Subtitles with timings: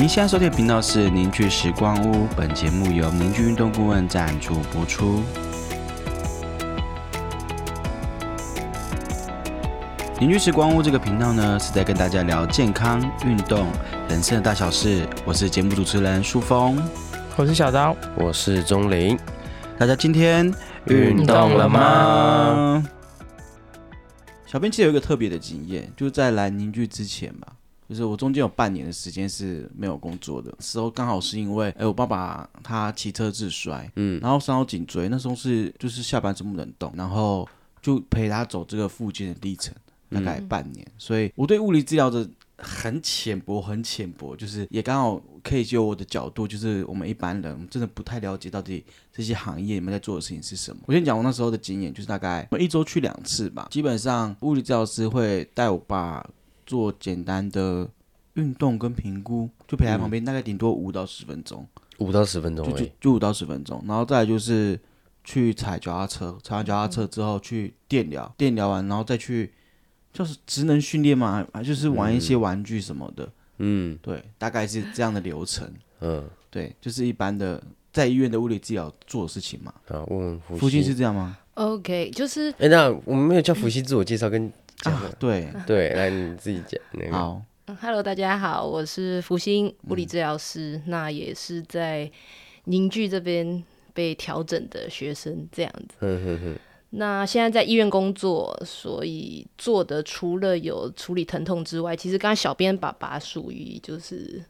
[0.00, 5.22] 您现在收听的频道是凝聚时光屋，本节目由凝聚运动顾问赞助播出。
[10.18, 13.66] 凝聚时光屋这个频道呢，是在跟大家聊健康、运动、
[14.08, 15.06] 人生的大小事。
[15.26, 16.82] 我是节目主持人舒峰，
[17.36, 19.18] 我是小刀，我是钟林。
[19.78, 20.50] 大家今天
[20.86, 22.82] 运动了吗？
[24.46, 27.48] 小编其实有一个特别的经验，就是在来凝聚之前吧，
[27.90, 37.48] 就是我中间有半年的时间是没有工作的时候，刚好是因为，哎，我爸爸他骑车自摔，嗯，然后伤到颈椎，那时候是就是下半身不能动，然后
[37.82, 39.74] 就陪他走这个复健的历程，
[40.10, 42.24] 大概半年，所以我对物理治疗的
[42.56, 50.80] 很浅薄，很浅薄，就是也刚好可以就我的角度，就是我们一般人真的不太了解到底这些行业你们在做的事情是什么。
[50.86, 56.24] 我先讲我那时候的经验，就是大概我一周去两次吧，基本上物理治疗师会带我爸
[56.70, 57.88] 做简单的
[58.34, 61.66] 运动跟评估，就陪在旁边，大概顶多五到十分钟，
[61.98, 62.92] 五到十分钟就就已。
[63.00, 64.78] 就五到十分钟，然后再来就是
[65.24, 69.52] 去踩脚踏车，踩完脚踏车之后去电疗，电疗完然后再去
[70.12, 73.98] 就是职能训练嘛，还就是玩一些玩具什么的，嗯。
[74.00, 75.68] 对，大概是这样的流程，
[76.00, 77.60] 嗯，对，就是一般的
[77.92, 79.74] 在医院的物理治疗做的事情嘛。
[79.88, 84.50] 啊，问问附伏羲近是这样吗？OK，就是哎、那我们没有叫福星自我介绍跟
[84.84, 87.12] 啊对， 对，来你自己讲那个。
[87.12, 92.10] 好，嗯 Hello，大家好，我是福星物理治疗师，那也是在
[92.64, 95.96] 凝聚这边被调整的学生这样子。
[95.98, 96.56] 哼哼哼，
[96.90, 104.42] 那现在在医院工作，所以做的除了有处理疼痛之外，其实刚刚小编爸爸属于就是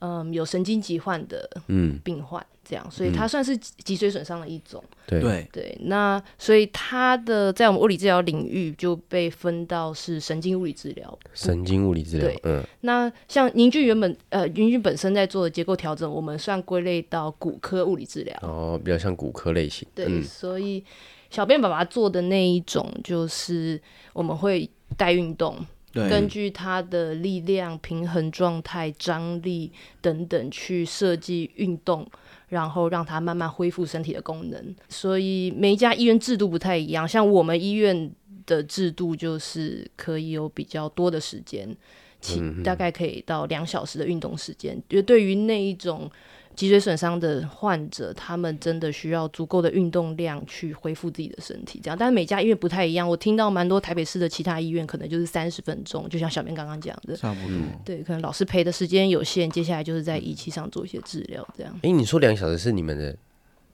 [0.00, 4.82] 嗯有神经疾患的嗯，病患这样，所以它算是脊髓损伤的一种。
[5.06, 11.18] 对，对，对，那所以它的在我们物理治疗领域就被分到是神经物理治疗。
[11.32, 18.38] 神经物理治疗，嗯，那像凝聚原本呃凝聚本身在做的结构调整，我们算归类到骨科物理治疗。
[18.42, 19.88] 哦，比较像骨科类型。
[19.94, 20.84] 对，嗯所以
[21.30, 23.80] 小便爸爸做的那一种，就是
[24.12, 32.06] 我们会带运动，对，根据他的力量、平衡状态、张力等等去设计运动，
[32.48, 34.74] 然后让他慢慢恢复身体的功能。
[34.88, 38.10] 所以每一家医院制度不太一样，像我们医院
[38.46, 41.74] 的制度就是可以有比较多的时间，
[42.20, 44.80] 起大概可以到两小时的运动时间。
[44.88, 46.10] 就对于那一种
[46.58, 51.96] 脊髓损伤的患者，他们真的需要足够的运动量去恢复自己的身体，这样。
[51.96, 57.56] 但是每家医院不太一样，我听到蛮多台北市的其他医院可能就是三十分钟，就像小明刚刚讲的，差不多。
[57.84, 61.72] 对，可能老师陪的时间有限，接下来就是在仪器上做一些治疗，这样。
[61.84, 63.16] 哎、你说两小时是你们的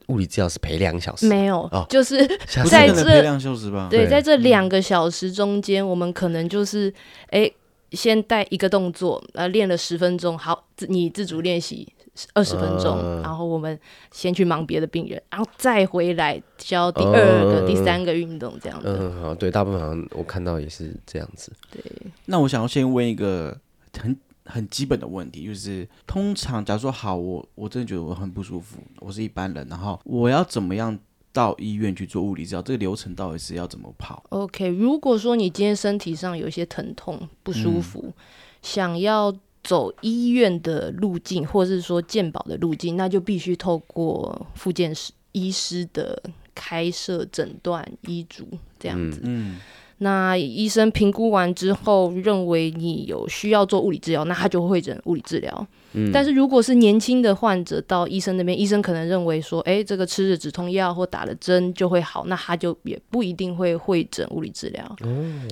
[0.09, 1.27] 物理治疗是陪两小时？
[1.27, 2.23] 没有，哦就是
[2.69, 3.87] 在这两小时吧？
[3.89, 6.93] 对，在这两个小时中间，我们可能就是
[7.31, 7.51] 哎，
[7.93, 11.91] 先带一个动作，呃，练了十分钟，好，自你自主练习
[12.33, 13.77] 二十分钟，嗯然后我们
[14.11, 18.87] 先去忙别的病人，然后再回来教第二个、嗯第三个运动，这样子。
[18.87, 21.51] 嗯，好，对，大部分好像我看到也是这样子。
[21.71, 21.81] 对，
[22.25, 23.57] 那我想要先问一个
[23.99, 24.15] 很
[24.45, 30.97] 很基本的问题，就是通常假如说好，我我真的觉得我很不舒服，我是一般人，然后我要怎么样
[31.33, 32.61] 到医院去做物理治疗？
[32.61, 38.13] 这个流程到底是要怎么跑？OK，如果说你今天身体上有一些疼痛、不舒服，
[38.61, 46.21] 想要走医院的路径，或者是说健保的路径，那就必须透过复健师医师的
[46.53, 48.47] 开设诊断医嘱
[48.79, 49.19] 这样子。
[49.23, 49.57] 嗯，
[49.97, 55.67] 那医生评估完之后，认为你有需要做物理治疗，那他就会会诊物理治疗。
[55.95, 64.95] 嗯但是如果是年轻的患者到医生那边，医生可能认为说，哎，这个吃了止痛药或打了针就会好，那他就也不一定会会诊物理治疗。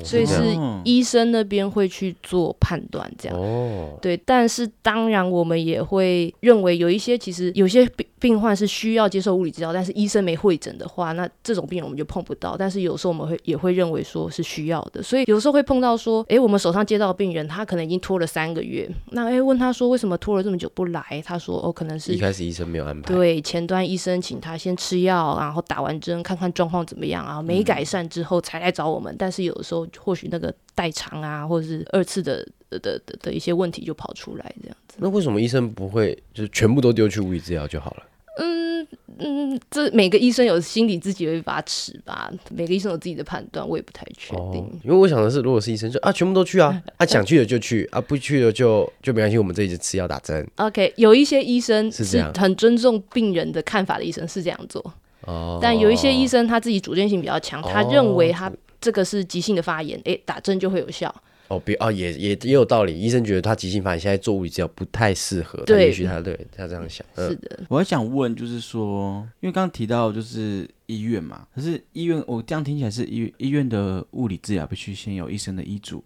[0.03, 3.37] 所以是哦医生那边会去做判断，这样。
[3.37, 12.55] 哦，对，但是当然我们也会认为有一些其实有些病病患是需要接受物理治疗，但是医生没会诊的话，那这种病人我们就碰不到。
[12.57, 23.13] 但是有时候我们会也会认为说是需要的，所以有时候会碰到说，诶，我们手上接到的病人他可能已经拖了三个月，那诶问他说为什么拖了这么久不来，他说哦可能是一开始医生没有安排。
[23.13, 29.15] 对，前端医生请他先吃药，然后打完针看看状况怎么样啊，没改善之后才来找我们。
[29.17, 34.97] 但是有的时候或许那个代偿啊，或者是二次的的的的的一些问题就跑出来这样子。
[34.99, 38.03] 那为什么医生不会就是全部都丢去物理治疗就好了？
[38.39, 38.87] 嗯
[39.19, 44.61] 嗯，这每个医生有心里自己有一把尺吧，每个医生有自己的判断，我也不太确定。
[44.61, 50.45] 哦，因为我想的是，如果是医生就啊，全部都去啊， 啊想去的就去啊，不去的就就没关系，我们这里就吃药打针。
[50.55, 54.83] OK，有一些医生是这样很尊重病人的看法的医生是这样做，
[55.27, 58.51] 哦，但有一些医生他自己主见性比较强，他哦认为他
[58.81, 61.13] 这个是急性的发炎，诶，打针就会有效。
[61.49, 62.97] 哦，别哦，也也也有道理。
[62.99, 76.03] 医生觉得他急性发炎，现在做物理治疗不太适合，他对也许他对他这样想，嗯，是的，我还想问，就是说，因为刚刚提到就是医院嘛，可是医院我这样听起来是医医院的物理治疗必须先有医生的医嘱，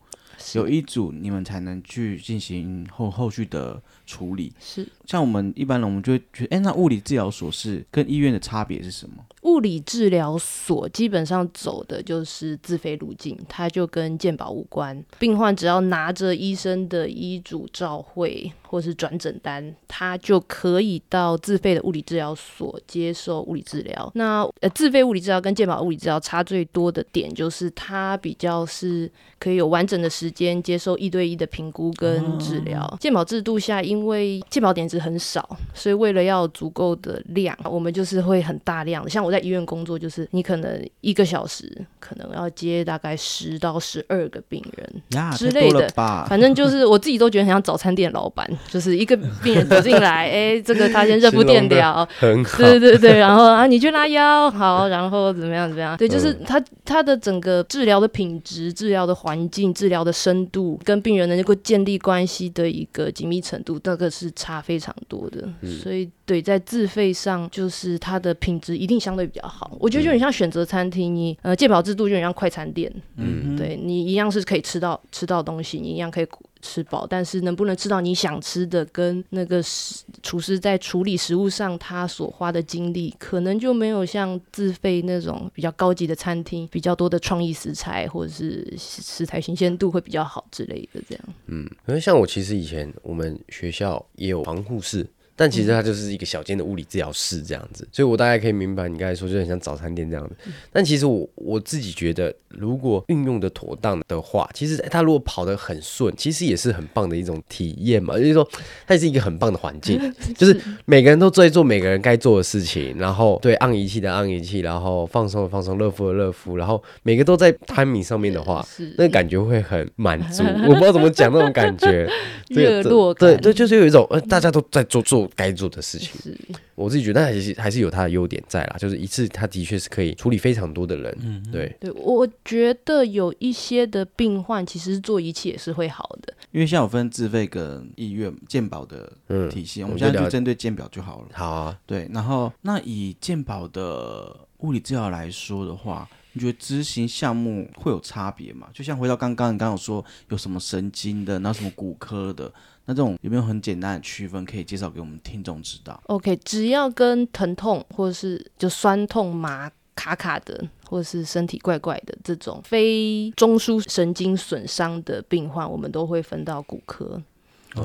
[0.56, 4.51] 有医嘱你们才能去进行后后续的处理。
[4.59, 9.24] 是像我们一般人，我们就会觉得，哎，那物理治疗所是跟医院的差别是什么？
[9.44, 15.01] 物理治疗所基本上走的就是自费路径，它就跟健保无关。
[15.19, 24.12] 病患只要拿着医生的医嘱照会或是转诊单，他就可以到自费的物理治疗所接受物理治疗。
[24.15, 32.98] 那呃，自费物理治疗跟健保物理治疗差最多的点就是，它比较是可以有完整的时间接受一对一的评估跟治疗。
[33.00, 39.10] 健保制度下，因为健保点子很少，所以为了要足够的量，我们就是会很大量的。
[39.10, 45.88] 像我在医院工作，就是你可能一个小时可能要接大概十到十二个病人，呀，之类的？
[46.28, 55.96] 反正就是我自己都觉得很像早餐店老板，就是一个病人走进来，哎、这个他先热敷电疗， 很好，对对对，然后啊，你去拉腰，好，然后怎么样怎么样？
[55.98, 65.48] 对，就是他他的整个治疗的品质、治疗的环境、治疗的深度，跟病人能够建立关系的一个紧密程度，那个是差非常多的。
[65.81, 69.71] 所以，对，在自费上，就是它的品质一定相对比较好。
[69.79, 76.27] 我觉得就很像选择餐厅，你呃健保制度就很像快餐店，嗯，对你一样是可以吃到吃到东西，你一样可以
[76.62, 91.01] 吃饱，但是能不能吃到你想吃的，跟那个食厨师在处理食物上他所花的精力，可能就没有像自费那种比较高级的餐厅，比较多的创意食材或者是食食材新鲜度会比较好之类的。
[91.07, 95.07] 这样，嗯，因为像我其实以前我们学校也有防护室。
[95.38, 100.36] 但其实它就是一个小间的物理治疗室这样子，所以我大概可以明白你刚才说，就很像早餐店这样子。
[100.74, 108.18] 但其实我我自己觉得，如果运用的妥当的话，其实它如果跑得很顺，其实也是很棒的一种体验嘛。
[108.18, 108.48] 就是说，
[108.88, 110.00] 它也是一个很棒的环境，
[110.36, 120.44] 就是每个人都在做每个人该做的事情，然后对按仪器的按仪器，然后放松的放松，热敷的热敷，然后每个都在 timing 上面的话，是那感觉会很满足。
[120.68, 122.10] 我不知道怎么讲那种感觉，
[122.50, 126.09] 这个热络感对对，就是有一种呃，大家都在做做该做的事情。
[126.21, 126.38] 是
[126.75, 131.18] 我自己觉得还是还是有它的优点在啦，就是一次它的确是可以处理非常多的人。
[131.21, 136.33] 嗯，对，对，我觉得有一些的病患其实做仪器也是会好的。
[136.51, 141.27] 因为像有分自费跟医院健保的嗯，体系，我我们现在就针对健保就好了。
[141.33, 146.07] 好啊，对，然后那以健保的物理治疗来说的话，
[146.38, 148.68] 你觉得执行项目会有差别吗？
[148.72, 152.54] 就像回到刚刚你刚刚有说有什么神经的，然后什么骨科的，
[152.86, 167.19] 那这种有没有很简单的区分可以介绍给我们听众知道？OK，只要跟疼痛或者是就酸痛麻卡卡的，或者是身体怪怪的这种非中枢神经损伤的病患，我们都会分到骨科。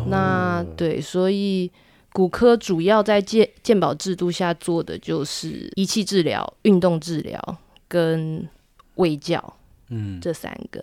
[0.09, 1.71] 那对，所以
[2.13, 7.59] 骨科主要在健健保制度下做的就是仪器治疗、运动治疗
[7.93, 8.49] 跟
[8.95, 9.55] 卫教。
[9.95, 10.83] 嗯，这三个。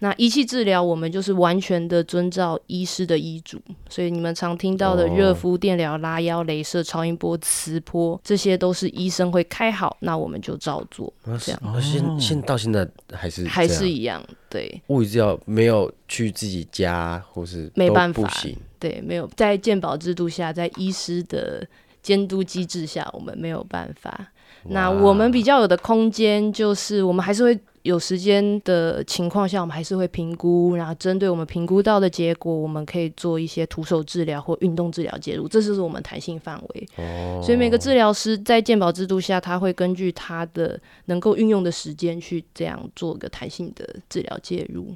[0.00, 3.58] 那仪器治疗，我们就是完全的遵照医师的医嘱，
[3.88, 14.22] 所以你们常听到的哦热敷、电疗、拉腰、镭射、超音波、磁波，这些都是医生会开好，那我们就照做，这样啊现现到现在还是还是一样。
[14.50, 18.30] 对物理治疗没有去自己家或是没办法。
[18.78, 21.66] 对，没有在健保制度下，在医师的
[22.02, 24.32] 监督机制下，我们没有办法。
[24.64, 36.88] 那我们比较有的空间，就是我们还是会有时间的情况下，我们还是会评估，然后针对我们评估到的结果，我们可以做一些徒手治疗或运动治疗介入，这就是我们弹性范围。
[36.96, 44.94] 哦，所以每个治疗师在健保制度下，他会根据他的能够运用的时间去这样做个弹性的治疗介入。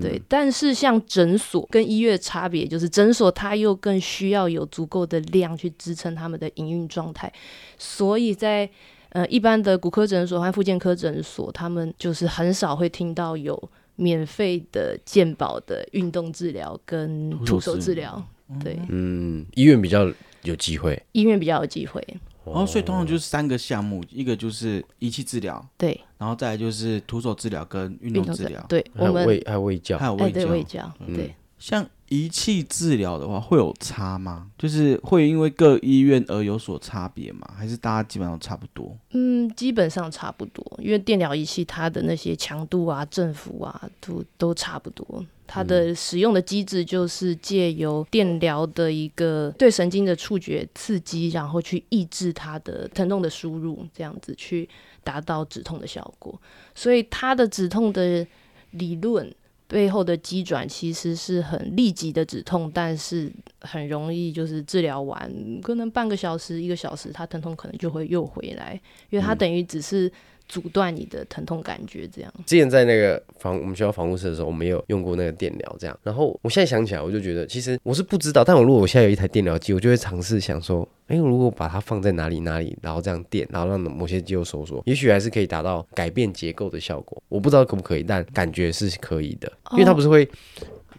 [0.00, 7.32] 对，但是像诊所跟医院差别就是，诊所它又更需要有足够的量去支撑他们的营运状态，
[7.76, 8.70] 所以在
[9.10, 18.22] 呃一般的骨科诊所和复健科诊所，他们就是很少会听到有免费的健保的运动治疗跟徒手治疗。
[18.64, 20.10] 对，嗯，医院比较
[20.42, 21.00] 有机会。
[21.12, 22.04] 医院比较有机会。
[22.44, 31.34] 哦，所以通常就是三个项目，一个就是仪器治疗，对，然后再来就是徒手治疗跟运动治疗，对我们还有胃还有卫教还，有胃，教，对。
[31.60, 34.50] 像仪器治疗的话，会有差吗？
[34.58, 37.48] 就是会因为各医院而有所差别吗？
[37.56, 38.96] 还是大家基本上都差不多？
[39.10, 45.24] 嗯，基本上差不多，因为电疗仪器它的那些强度啊、振幅啊，都都差不多。
[45.46, 54.68] 它的使用的机制就是借由电疗的一个对神经的触觉刺激，然后去抑制它的疼痛的输入，这样子去
[55.04, 56.40] 达到止痛的效果。
[56.74, 58.26] 所以它的止痛的
[58.70, 59.32] 理论
[59.70, 70.12] 背后的机转其实是很立即的止痛，但是很容易就是治疗完可能半个小时、一个小时，它疼痛可能就会又回来，因为它等于只是。
[70.50, 72.34] 阻断你的疼痛感觉，这样。
[72.44, 75.96] 之前在那个防我们学校防护室的时候，我们有用过那个电疗，这样。
[76.02, 87.22] 然后我现在想起来，我就觉得其实我是不知道，但我如果我现在有一台电疗机，我就会尝试想说，哎，如果把它放在哪里哪里，然后这样电，然后让某些肌肉收缩，也许还是可以达到改变结构的效果。
[87.28, 90.28] 我不知道可不可以，但感觉是可以的，因为它不是会。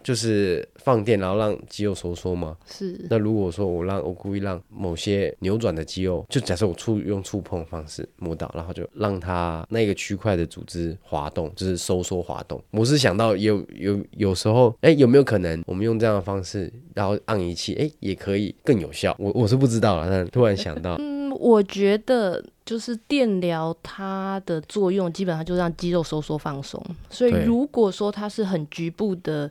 [0.02, 2.56] 就是放电，然后让肌肉收缩吗？
[2.66, 2.98] 是。
[3.08, 12.62] 那如果说我让我故意让某些扭转的肌肉，就假设我触用触碰方式摸到，然后就让它那个区块的组织滑动，就是收缩滑动。
[12.72, 19.14] 我是想到有有有时候，哎，有没有可能我们用这样的方式，然后按仪器，哎，也可以更有效？
[19.18, 29.50] 我我是不知道了，但突然想到，嗯，我觉得就是电疗它的作用基本上就让肌肉收缩放松，所以如果说它是很局部的。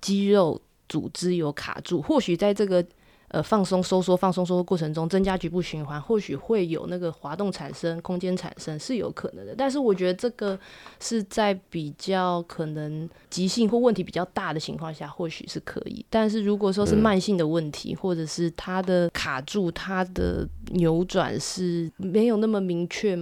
[0.00, 2.84] 肌肉组织有卡住，或许在这个
[3.28, 9.54] 呃放松、收缩、放松、收缩过程中，增加局部循环，或许会有那个滑动产生、空间产生是有可能的。
[9.56, 10.58] 但是我觉得这个
[10.98, 16.04] 是在比较可能急性或问题比较大的情况下，或许是可以。
[16.08, 23.14] 但是如果说是慢性的问题，或者是它的卡住、它的扭转是没有那么明确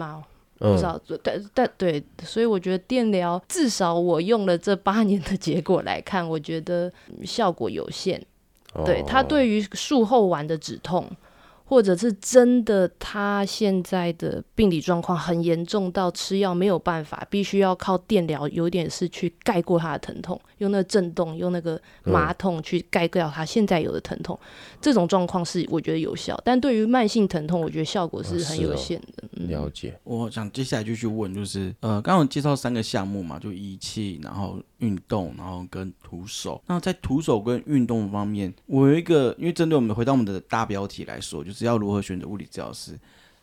[0.59, 0.71] 吗？
[0.71, 6.93] 不知道，但但对，所以我觉得电疗至少我用了这八年的结果来看，我觉得
[7.25, 8.25] 效果有限。
[8.85, 11.11] 对它对于术后完的止痛。
[11.69, 24.39] 或者是真的，他现在的病理状况很严重到吃药没有办法，必须要靠电疗，有点是去盖过他的疼痛，用那个震动，用那个麻痛去盖掉他现在有的疼痛。
[24.81, 29.29] 这种状况是我觉得有效，但对于慢性疼痛，我觉得效果是很有限的。
[29.49, 29.99] 了解。
[30.05, 36.63] 我想接下来就去问，就是呃，刚刚介绍三个项目嘛，就仪器，然后运动，然后跟徒手。
[36.67, 41.67] 那在徒手跟运动方面，我有一个，因为针对我们回到我们的大标题来说，就是。
[41.67, 42.97] 要如何选择物理治疗师？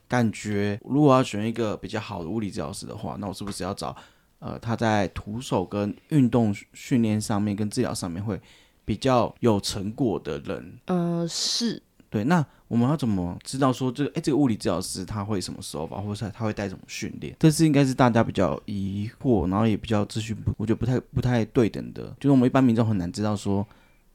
[0.07, 3.93] 感觉如果要选一个比较好的物理治疗师的话，那我是不是要找
[4.39, 8.39] 呃他在徒手跟运动训练上面跟治疗上面会
[8.85, 10.79] 比较有成果的人？
[10.85, 11.83] 嗯，是
[12.13, 12.23] 对。
[12.25, 17.35] 那我们要怎么知道说这个哎这个物理治疗师他会什么手法，或者他会带什么训练？
[17.39, 23.67] 这是应该是大家比较疑惑，然后也比较资讯，我觉得不太不太对等的，就是我们一般民众很难知道说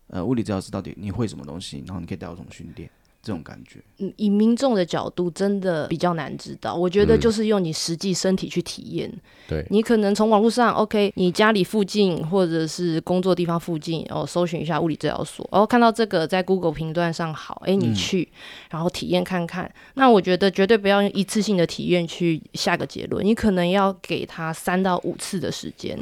[0.09, 2.89] 呃物理治疗师到底你会什么东西，然后你可以带我什么训练。
[3.21, 6.75] 这种感觉，嗯，以民众的角度，真的比较难知道。
[6.75, 9.13] 我觉得就是用你实际身体去体验。
[9.49, 18.29] 对，你可能从网络上，OK，你家里附近或者是工作地方附近，哦，搜寻一下物理治疗所，然后看到这个在 Google 评断上好，哎，你去，
[18.71, 19.71] 然后体验看看。
[19.95, 25.99] 那我觉得绝对不要用一次性的体验去下个结论，你可能要给他三到五次的时间。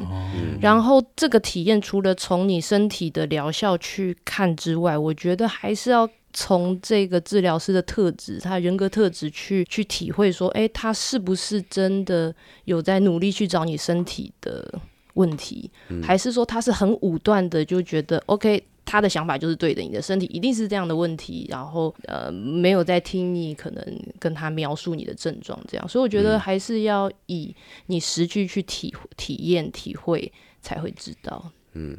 [0.61, 6.07] 然后这个体验除了从你身体的疗效去看之外，我觉得还是要。
[6.39, 12.31] 从这个治疗师的特质，他人格特质去去体会，说，哎，他是不是真的
[12.65, 14.79] 有在努力去找你身体的
[15.15, 15.71] 问题，
[16.03, 23.83] 还是说他是很武断的就觉得，OK，他的想法就是对的，你的身体一定是这样的问题，然后呃，没有在听你可能
[24.19, 27.55] 跟他描述你的症状，这样，所以我觉得还是要以
[27.87, 31.51] 你实际去体体验体会才会知道。
[31.73, 31.97] 嗯，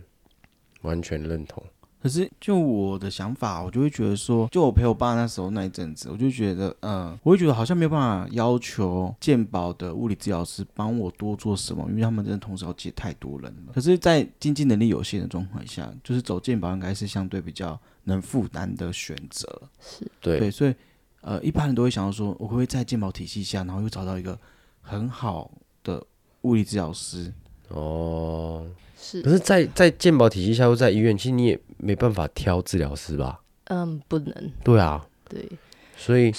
[0.82, 1.60] 完全认同。
[2.00, 13.72] 可是，就我的想法，我就会觉得说，就我陪我爸那时候那一阵子，我就觉得，嗯，我会觉得好像没有办法要求健保的物理治疗师帮我多做什么，因为他们真的同时要接太多人了。
[13.74, 19.46] 可是，在经济能力有限的状况下，就是走健保应该是相对比较能负担的选择。
[19.80, 20.74] 是对对，所以，
[21.22, 24.38] 呃，一般人都会想到说，我会不会在健保体系下，然后又找到一个
[24.80, 25.50] 很好
[25.82, 26.00] 的
[26.42, 27.32] 物理治疗师。
[27.70, 28.64] 哦。
[29.00, 33.40] 是，可是，在在健保体系下，或在医院，其实你也没办法挑治疗师吧？
[33.64, 34.52] 嗯，不能。
[34.64, 35.48] 对啊，对，
[35.96, 36.32] 所以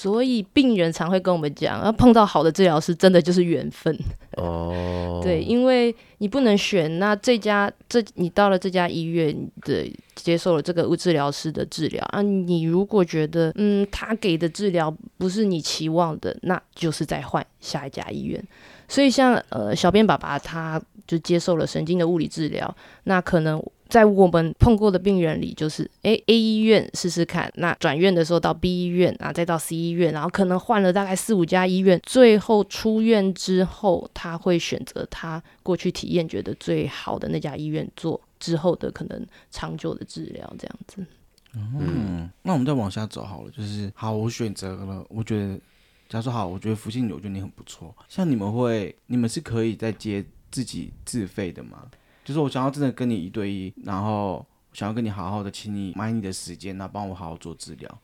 [0.00, 3.94] 所以病人常会跟我们讲，要碰到好的治疗师，真的就是缘分。
[4.38, 18.42] 哦， 对，因为你不能选，那这家这你到了这家医院的接受了这个物治疗师的治疗啊，你如果觉得嗯他给的治疗不是你期望的，那就是再换下一家医院。
[18.88, 20.80] 所以像呃小编爸爸他。
[21.06, 41.04] 就接受了神经的物理治疗，那可能在我们碰过的病人里，就是诶 A 医院试试看，那转院的时候到 B 医院啊，再到 C 医院，然后可能换了大概四五家医院，最后出院之后，他会选择他过去体验觉得最好的那家医院做之后的可能长久的治疗，这样子。
[41.54, 45.56] 嗯，那我们再往下走好了，就是好，我选择了，我觉得，
[46.08, 50.24] 假如说好，我觉得福信我觉得你很不错，像你们会，你们是可以再接。
[50.52, 51.86] 自己自费的吗？
[52.24, 57.98] 就是我想要真的跟你一对一，然后想要跟你好好的，请你买你的时间，那帮我好好做治疗，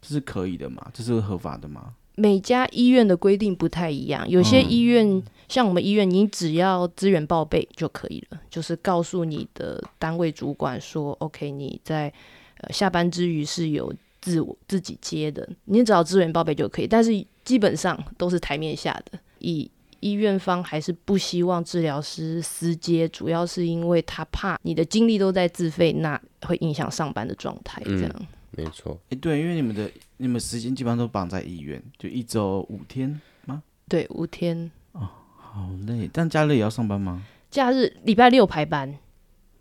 [0.00, 0.90] 这是可以的吗？
[0.92, 1.94] 这是合法的吗？
[2.16, 12.12] 每家医院的规定不太一样，有些医院、像我们医院，你只要资源报备就可以了，就是告诉你的单位主管说，OK，你在
[12.56, 16.88] 呃下班之余是有自我自己接的，你只要资源报备就可以。
[16.88, 27.82] 但是基本上都是台面下的，以医院方还是不希望治疗师私接，主要是因为他怕你的精力都在自费，那会影响上班的状态。
[27.84, 28.98] 这样，没错。
[29.10, 33.62] 哎，对，因为你们的你们时间基本上都绑在医院，就一周五天吗？
[33.88, 34.70] 对，五天。
[34.92, 37.24] 哦好累，但假日也要上班吗？
[37.50, 38.98] 假日礼拜六排班，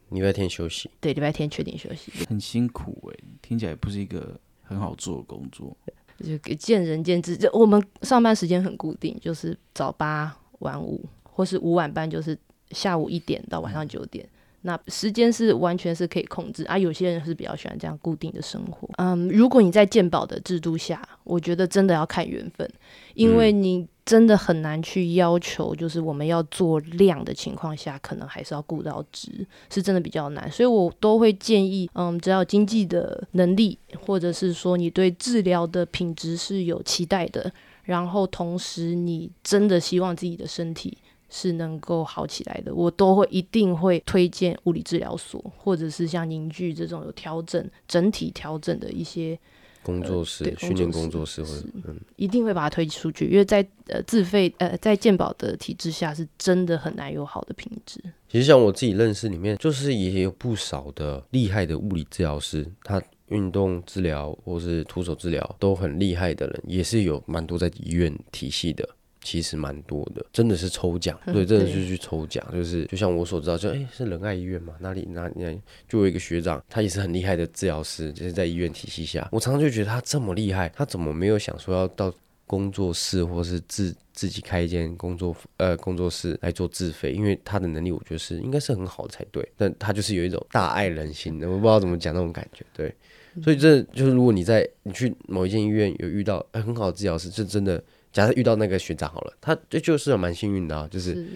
[0.10, 0.92] 礼拜天休息。
[1.00, 2.12] 对，礼拜天确定休息。
[2.28, 5.76] 很辛苦哎，听起来不是一个很好做的工作。
[6.20, 12.38] 就见仁见智，就我们上班时间很固定，就是早八晚五，或是五晚班，就是
[12.72, 14.28] 下午一点到晚上九点。
[14.68, 16.78] 那时间是完全是可以控制啊。
[16.78, 18.90] 有些人是比较喜欢这样固定的生活。
[18.98, 22.70] 嗯，如果你在健保的制度下，我觉得真的要看缘分，
[23.14, 30.52] 因为你真的很难去要求，就是我们要做量的情况下，可能还是要顾到值，是真的比较难。
[30.52, 37.50] 所以我都会建议，嗯，只要经济的能力，或者是说你对治疗的品质是有期待的，
[37.84, 40.98] 然后同时你真的希望自己的身体。
[41.30, 49.38] 是能够好起来的，我都会一定会推荐物理治疗所，或者是像凝聚这种有调整、整体调整的一些
[49.84, 58.02] 工作室、训练工作室，或者嗯，一定会把它推出去，因为在呃自费呃在健保的体制下，是真的很难有好的品质。
[58.30, 68.88] 其实像我自己认识里面，就是也有不少的厉害的物理治疗师，他运动治疗或是徒手治疗都很厉害的人，也是有蛮多在医院体系的。
[69.28, 82.14] 其实蛮多的，真的是抽奖，对，真的是去抽奖，就是就像我所知道，就哎是仁爱医院嘛，哪里哪里就有一个学长，他也是很厉害的治疗师，就是在医院体系下，我常常就觉得他这么厉害，他怎么没有想说要到
[82.46, 87.12] 工作室或是自自己开一间工作呃工作室来做自费？
[87.12, 92.96] 因为他的能力我觉得是应该是很好才对，但他就是有一种大爱人心的，我不知道怎么讲那种感觉，对，
[93.44, 97.84] 所以这就是如果你在你去某一间医院有遇到很好的治疗师，这真的。
[98.12, 101.28] 假设遇到那个学长好了，他这就是蛮幸运的啊，就是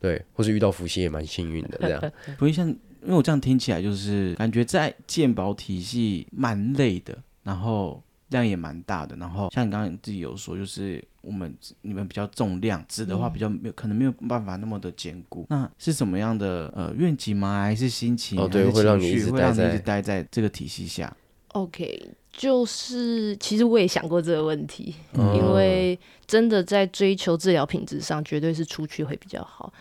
[0.00, 2.12] 对，或是遇到伏羲也蛮幸运的这样。
[2.36, 15.46] 不会像，因为我这样听起来就是感觉在鉴宝体系蛮累的，然后量也蛮大的，然后像你刚刚自己有说，就是我们你们比较重量，值的话比较没有可能没有办法那么的坚固。
[15.48, 17.62] 那是什么样的呃愿景吗？
[17.62, 18.38] 还是心情？
[18.40, 21.14] 哦，对，会让你一直待在这个体系下。
[21.48, 22.10] OK。
[22.36, 29.72] 就是其实我也想过这个问题，因为真的在追求治疗品质上，绝对是出去会比较好。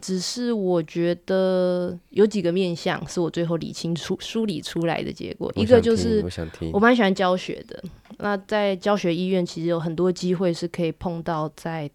[0.00, 5.50] 只是我觉得有几个面向是我最后理清出梳理出来的结果。
[5.56, 6.22] 一个就是
[6.72, 7.82] 我蛮喜欢教学的，
[8.18, 11.90] 那在教学医院其实有很多机会是可以碰到在。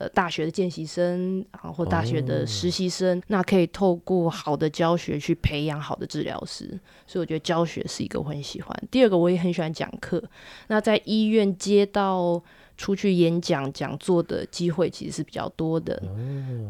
[0.00, 6.68] 呃，大学的见习生啊，或大学的实习生，那可以透过好的教学去培养好的治疗师，
[7.06, 8.74] 所以我觉得教学是一个我很喜欢。
[8.90, 10.22] 第二个，我也很喜欢讲课。
[10.68, 12.42] 那在医院接到
[12.78, 16.02] 出去演讲讲座的机会其实是比较多的，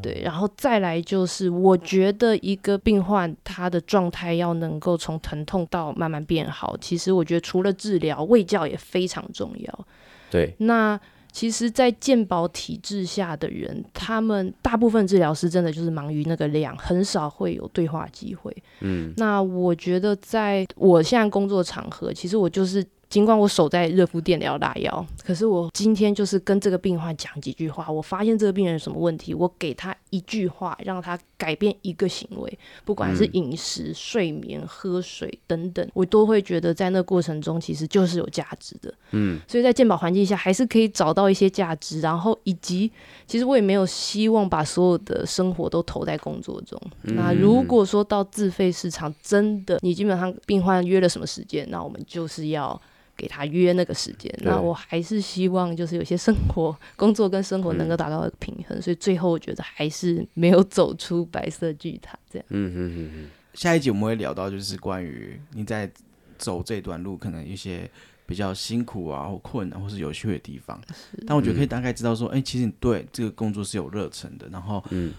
[0.03, 0.23] 对。
[0.25, 9.87] 然后再来就是，我觉得一个病患他的状态要能够从疼痛到慢慢变好，其实我觉得除了治疗，卫教也非常重要。
[10.33, 11.01] 对，那。
[11.33, 18.55] 其实，在健保体制下的人，他们大部分治疗师真的就是忙于那个量，很少会有对话机会。
[18.81, 22.85] 嗯，那我觉得，在我现在工作场合，其实我就是。
[23.11, 27.91] 尽管我守在热敷电疗拉药，可是我今天就是跟这个病患讲几句话。
[27.91, 38.95] 我发现这个病人有什么问题，我给他一句话，让他改变一个行为，不管是饮食、睡眠、喝水等等，我都会觉得在那过程中其实就是有价值的。
[39.11, 42.01] 嗯，所以在健保环境下还是可以找到一些价值。
[42.01, 42.89] 然后以及，
[43.27, 46.81] 其实我也没有希望把所有的生活都投在工作中。
[47.03, 52.81] 那如果说到自费市场，真的你基本上病患约了什么时间，那我们就是要。
[53.21, 62.47] 给他约那个时间，那我还是希望就是有些生活、工作跟生活能够达到一个平衡，所以最后我觉得还是没有走出白色巨塔这样。
[62.49, 63.31] 嗯嗯嗯嗯。
[63.53, 65.91] 下一集我们会聊到就是关于你在
[66.39, 67.91] 走这段路可能一些
[68.25, 70.81] 比较辛苦啊或困难或是有趣的地方，
[71.27, 75.13] 但我觉得可以大概知道说，哎，其实你对这个工作是有热忱的，然后嗯，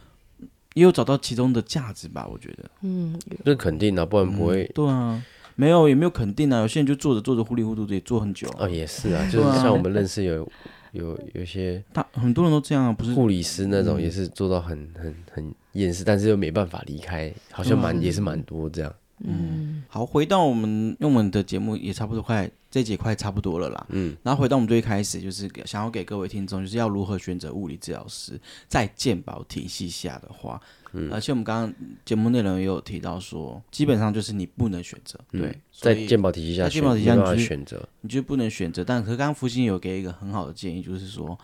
[0.74, 2.72] 也有找到其中的价值吧，我觉得。
[2.82, 4.66] 嗯，这肯定的，不然不会。
[4.74, 5.24] 对啊。
[5.56, 6.60] 没有，也没有肯定啊。
[6.62, 8.50] 有些人就坐着坐着糊里糊涂的，也坐很久。
[8.58, 10.50] 哦，也是啊，就是像我们认识有
[10.92, 18.94] 有有些，他很多人都这样啊，不是护理师那种，也是做到很很很厌世，但是又没办法离开，好像蛮、嗯也是蛮多这样。
[19.24, 23.86] 嗯，好，回到我们，因为我们的节目也差不多快这节快差不多了啦。
[23.90, 30.62] 嗯，然后回到我们最开始，就是想要给各位听众，就是要如何选择物理治疗师，在健保体系下的话，
[30.94, 31.76] 嗯，而且我们刚刚
[32.06, 37.90] 节目内容也有提到说，基本上就是你不能选择，对，嗯在健保体系下健保体系下你就是选择。
[38.00, 38.86] 你就不能选择。
[38.86, 41.38] 但可是刚刚福星有给一个很好的建议，就是说，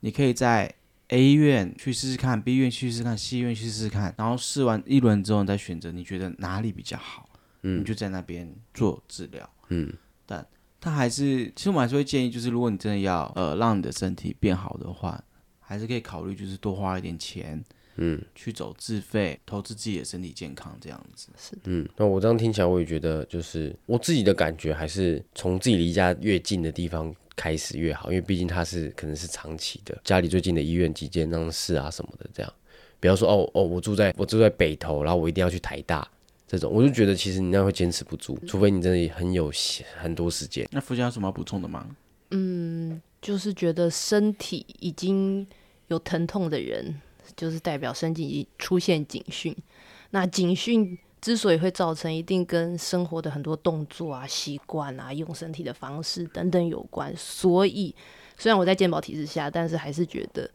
[0.00, 0.70] 你可以在
[1.08, 7.28] A 医院去试试看，B 医院去试试看，C 医院去试试看，然后试完一轮之后，你再选择你觉得哪里比较好，
[7.62, 9.48] 嗯你就在那边做治疗。
[9.68, 9.92] 嗯
[10.26, 10.46] 但
[10.80, 15.22] 他还是，其实我们还是会建议，就是如果你真的要呃让你的身体变好的话，
[15.58, 17.62] 还是可以考虑就是多花一点钱
[17.96, 21.28] 嗯去走自费，投资自己的身体健康这样子。
[21.36, 32.52] 是嗯，那我这样听起来，我也觉得就是我自己的感觉，还是从自己离家越近的地方开始越好，因为毕竟它是可能是长期的，家里最近的医院、急诊那室啊什么的，这样。
[32.98, 36.06] 比方说哦哦，我住在我住在北投，然后我一定要去台大
[36.50, 39.52] 这种，我就觉得其实你那样会坚持不住，除非你真的很有
[39.96, 40.68] 很多时间。
[40.72, 41.86] 那福星有什么要补充的吗？
[42.32, 45.46] 嗯就是觉得身体已经
[45.86, 47.00] 有疼痛的人，
[47.36, 49.56] 就是代表身体已经出现警讯。
[50.10, 57.14] 那警讯之所以会造成，一定跟生活的很多动作啊、习惯啊、用身体的方式等等有关。
[57.16, 57.94] 所以，
[58.36, 60.50] 虽然我在健保体制下，但是还是觉得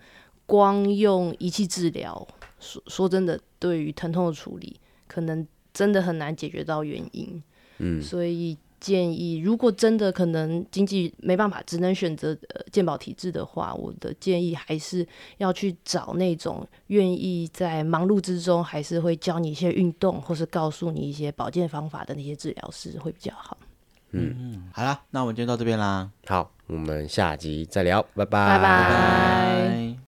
[0.46, 2.28] 光用仪器治疗，
[2.60, 4.78] 说说真的，对于疼痛的处理，
[5.08, 7.44] 可能真的很难解决到原因。
[7.78, 15.06] 嗯所以建议，如果真的可能经济没办法，只能选择呃健保体制的话，我的建议还是
[15.38, 23.58] 要去找那种愿意在忙碌之中，还是会教你一些运动，或是告诉你一些保健方法的那些治疗师会比较好。
[24.12, 29.96] 嗯好啦，那我们今天到这边啦，好，我们下集再聊，拜拜拜拜。